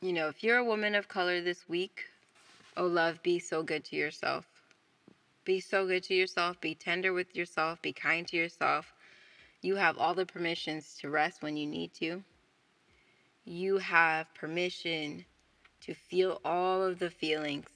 you 0.00 0.12
know, 0.12 0.28
if 0.28 0.42
you're 0.42 0.58
a 0.58 0.64
woman 0.64 0.94
of 0.94 1.08
color 1.08 1.40
this 1.40 1.68
week, 1.68 2.04
oh, 2.76 2.86
love, 2.86 3.22
be 3.22 3.38
so 3.38 3.62
good 3.62 3.84
to 3.86 3.96
yourself. 3.96 4.46
Be 5.44 5.60
so 5.60 5.86
good 5.86 6.02
to 6.04 6.14
yourself. 6.14 6.60
Be 6.60 6.74
tender 6.74 7.12
with 7.12 7.34
yourself. 7.34 7.80
Be 7.80 7.92
kind 7.92 8.26
to 8.28 8.36
yourself. 8.36 8.92
You 9.62 9.76
have 9.76 9.98
all 9.98 10.14
the 10.14 10.26
permissions 10.26 10.96
to 11.00 11.10
rest 11.10 11.42
when 11.42 11.56
you 11.56 11.66
need 11.66 11.94
to. 11.94 12.22
You 13.44 13.78
have 13.78 14.32
permission 14.34 15.24
to 15.82 15.94
feel 15.94 16.40
all 16.44 16.82
of 16.82 16.98
the 16.98 17.10
feelings. 17.10 17.68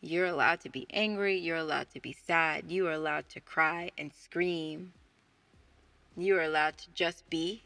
You're 0.00 0.26
allowed 0.26 0.60
to 0.60 0.70
be 0.70 0.86
angry. 0.90 1.36
You're 1.38 1.58
allowed 1.58 1.90
to 1.90 2.00
be 2.00 2.12
sad. 2.12 2.70
You 2.70 2.86
are 2.86 2.92
allowed 2.92 3.28
to 3.30 3.40
cry 3.40 3.90
and 3.98 4.12
scream. 4.12 4.92
You 6.16 6.36
are 6.36 6.42
allowed 6.42 6.78
to 6.78 6.90
just 6.94 7.28
be. 7.28 7.62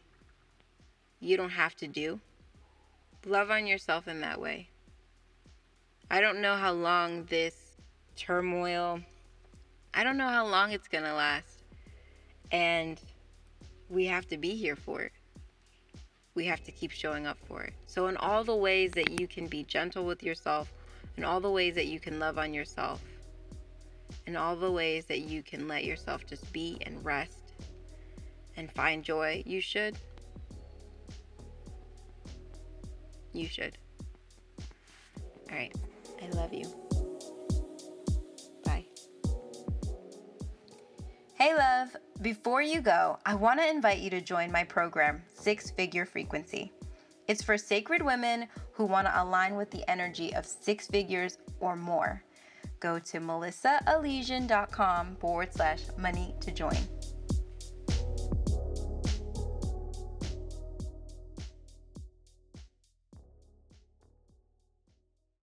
You 1.25 1.37
don't 1.37 1.49
have 1.49 1.75
to 1.77 1.87
do. 1.87 2.19
Love 3.25 3.49
on 3.49 3.65
yourself 3.65 4.07
in 4.07 4.21
that 4.21 4.39
way. 4.39 4.69
I 6.11 6.21
don't 6.21 6.39
know 6.39 6.55
how 6.55 6.71
long 6.71 7.23
this 7.25 7.55
turmoil, 8.15 8.99
I 9.91 10.03
don't 10.03 10.17
know 10.17 10.27
how 10.27 10.45
long 10.45 10.71
it's 10.71 10.87
going 10.87 11.03
to 11.03 11.15
last. 11.15 11.63
And 12.51 13.01
we 13.89 14.05
have 14.05 14.27
to 14.27 14.37
be 14.37 14.51
here 14.51 14.75
for 14.75 15.01
it. 15.01 15.13
We 16.35 16.45
have 16.45 16.63
to 16.65 16.71
keep 16.71 16.91
showing 16.91 17.25
up 17.25 17.39
for 17.47 17.63
it. 17.63 17.73
So, 17.87 18.05
in 18.05 18.17
all 18.17 18.43
the 18.43 18.55
ways 18.55 18.91
that 18.91 19.19
you 19.19 19.27
can 19.27 19.47
be 19.47 19.63
gentle 19.63 20.05
with 20.05 20.21
yourself, 20.21 20.71
in 21.17 21.23
all 21.23 21.39
the 21.39 21.49
ways 21.49 21.73
that 21.73 21.87
you 21.87 21.99
can 21.99 22.19
love 22.19 22.37
on 22.37 22.53
yourself, 22.53 23.01
in 24.27 24.35
all 24.35 24.55
the 24.55 24.71
ways 24.71 25.05
that 25.05 25.21
you 25.21 25.41
can 25.41 25.67
let 25.67 25.85
yourself 25.85 26.27
just 26.27 26.53
be 26.53 26.77
and 26.85 27.03
rest 27.03 27.39
and 28.57 28.71
find 28.73 29.03
joy, 29.03 29.41
you 29.47 29.59
should. 29.59 29.97
You 33.35 33.47
should. 33.47 33.77
All 35.51 35.57
right. 35.57 35.75
I 36.23 36.29
love 36.29 36.53
you. 36.53 36.65
Bye. 38.63 38.85
Hey, 41.33 41.53
love. 41.53 41.95
Before 42.21 42.61
you 42.61 42.79
go, 42.79 43.19
I 43.25 43.35
want 43.35 43.59
to 43.59 43.69
invite 43.69 43.99
you 43.99 44.09
to 44.11 44.21
join 44.21 44.51
my 44.51 44.63
program, 44.63 45.21
Six 45.33 45.69
Figure 45.71 46.05
Frequency. 46.05 46.71
It's 47.27 47.43
for 47.43 47.57
sacred 47.57 48.01
women 48.01 48.47
who 48.71 48.85
want 48.85 49.07
to 49.07 49.21
align 49.21 49.55
with 49.55 49.69
the 49.69 49.89
energy 49.89 50.33
of 50.33 50.45
six 50.45 50.87
figures 50.87 51.37
or 51.59 51.75
more. 51.75 52.23
Go 52.79 52.99
to 52.99 53.19
melissaalesian.com 53.19 55.17
forward 55.17 55.53
slash 55.53 55.81
money 55.97 56.35
to 56.39 56.51
join. 56.51 56.77